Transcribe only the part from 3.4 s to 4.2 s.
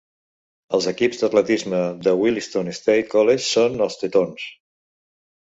són els